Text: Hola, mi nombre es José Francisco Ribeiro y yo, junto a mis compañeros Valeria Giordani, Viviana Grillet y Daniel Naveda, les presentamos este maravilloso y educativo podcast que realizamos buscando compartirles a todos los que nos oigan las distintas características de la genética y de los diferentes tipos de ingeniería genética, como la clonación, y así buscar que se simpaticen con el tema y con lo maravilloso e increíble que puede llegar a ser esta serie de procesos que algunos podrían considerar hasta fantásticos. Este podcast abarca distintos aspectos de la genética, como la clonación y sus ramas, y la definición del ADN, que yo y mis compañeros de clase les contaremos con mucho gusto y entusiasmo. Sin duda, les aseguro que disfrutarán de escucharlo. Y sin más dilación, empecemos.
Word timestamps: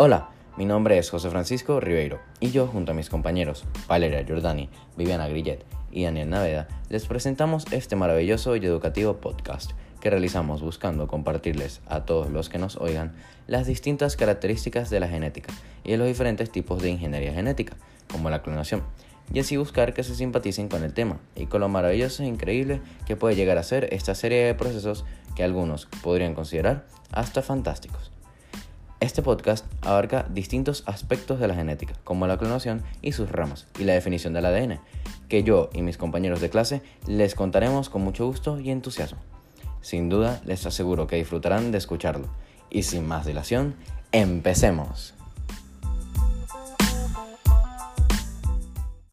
Hola, 0.00 0.28
mi 0.56 0.64
nombre 0.64 0.96
es 0.96 1.10
José 1.10 1.28
Francisco 1.28 1.80
Ribeiro 1.80 2.20
y 2.38 2.52
yo, 2.52 2.68
junto 2.68 2.92
a 2.92 2.94
mis 2.94 3.10
compañeros 3.10 3.64
Valeria 3.88 4.24
Giordani, 4.24 4.68
Viviana 4.96 5.26
Grillet 5.26 5.64
y 5.90 6.04
Daniel 6.04 6.30
Naveda, 6.30 6.68
les 6.88 7.04
presentamos 7.06 7.64
este 7.72 7.96
maravilloso 7.96 8.54
y 8.54 8.64
educativo 8.64 9.16
podcast 9.16 9.72
que 10.00 10.08
realizamos 10.08 10.62
buscando 10.62 11.08
compartirles 11.08 11.80
a 11.88 12.04
todos 12.04 12.30
los 12.30 12.48
que 12.48 12.58
nos 12.58 12.76
oigan 12.76 13.16
las 13.48 13.66
distintas 13.66 14.14
características 14.14 14.88
de 14.88 15.00
la 15.00 15.08
genética 15.08 15.52
y 15.82 15.90
de 15.90 15.96
los 15.96 16.06
diferentes 16.06 16.52
tipos 16.52 16.80
de 16.80 16.90
ingeniería 16.90 17.32
genética, 17.32 17.76
como 18.08 18.30
la 18.30 18.40
clonación, 18.40 18.84
y 19.34 19.40
así 19.40 19.56
buscar 19.56 19.94
que 19.94 20.04
se 20.04 20.14
simpaticen 20.14 20.68
con 20.68 20.84
el 20.84 20.94
tema 20.94 21.18
y 21.34 21.46
con 21.46 21.60
lo 21.60 21.68
maravilloso 21.68 22.22
e 22.22 22.26
increíble 22.26 22.80
que 23.04 23.16
puede 23.16 23.34
llegar 23.34 23.58
a 23.58 23.64
ser 23.64 23.92
esta 23.92 24.14
serie 24.14 24.44
de 24.44 24.54
procesos 24.54 25.04
que 25.34 25.42
algunos 25.42 25.86
podrían 26.04 26.34
considerar 26.34 26.86
hasta 27.10 27.42
fantásticos. 27.42 28.12
Este 29.00 29.22
podcast 29.22 29.64
abarca 29.82 30.26
distintos 30.28 30.82
aspectos 30.86 31.38
de 31.38 31.46
la 31.46 31.54
genética, 31.54 31.94
como 32.02 32.26
la 32.26 32.36
clonación 32.36 32.82
y 33.00 33.12
sus 33.12 33.30
ramas, 33.30 33.68
y 33.78 33.84
la 33.84 33.92
definición 33.92 34.32
del 34.32 34.46
ADN, 34.46 34.80
que 35.28 35.44
yo 35.44 35.70
y 35.72 35.82
mis 35.82 35.96
compañeros 35.96 36.40
de 36.40 36.50
clase 36.50 36.82
les 37.06 37.36
contaremos 37.36 37.90
con 37.90 38.02
mucho 38.02 38.26
gusto 38.26 38.58
y 38.58 38.70
entusiasmo. 38.70 39.20
Sin 39.82 40.08
duda, 40.08 40.40
les 40.44 40.66
aseguro 40.66 41.06
que 41.06 41.14
disfrutarán 41.14 41.70
de 41.70 41.78
escucharlo. 41.78 42.28
Y 42.70 42.82
sin 42.82 43.06
más 43.06 43.24
dilación, 43.24 43.76
empecemos. 44.10 45.14